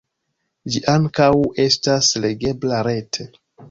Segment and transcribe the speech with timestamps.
[0.75, 1.29] Ĝi ankaŭ
[1.67, 3.33] estas legebla rete.